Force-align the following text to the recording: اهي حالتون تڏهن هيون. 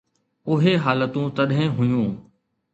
اهي 0.51 0.73
حالتون 0.85 1.27
تڏهن 1.37 1.71
هيون. 1.79 2.11